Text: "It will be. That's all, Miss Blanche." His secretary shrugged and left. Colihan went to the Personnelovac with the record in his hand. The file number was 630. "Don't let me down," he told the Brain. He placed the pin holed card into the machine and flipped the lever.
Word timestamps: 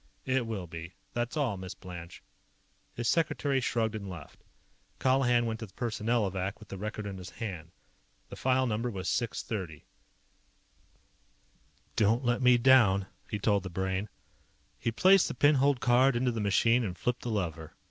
"It 0.25 0.47
will 0.47 0.65
be. 0.65 0.95
That's 1.13 1.37
all, 1.37 1.57
Miss 1.57 1.75
Blanche." 1.75 2.23
His 2.95 3.07
secretary 3.07 3.61
shrugged 3.61 3.93
and 3.93 4.09
left. 4.09 4.39
Colihan 4.97 5.45
went 5.45 5.59
to 5.59 5.67
the 5.67 5.73
Personnelovac 5.75 6.59
with 6.59 6.69
the 6.69 6.77
record 6.79 7.05
in 7.05 7.19
his 7.19 7.29
hand. 7.29 7.69
The 8.29 8.35
file 8.35 8.65
number 8.65 8.89
was 8.89 9.07
630. 9.07 9.85
"Don't 11.95 12.25
let 12.25 12.41
me 12.41 12.57
down," 12.57 13.05
he 13.29 13.37
told 13.37 13.61
the 13.61 13.69
Brain. 13.69 14.09
He 14.79 14.91
placed 14.91 15.27
the 15.27 15.35
pin 15.35 15.53
holed 15.53 15.79
card 15.79 16.15
into 16.15 16.31
the 16.31 16.41
machine 16.41 16.83
and 16.83 16.97
flipped 16.97 17.21
the 17.21 17.29
lever. 17.29 17.75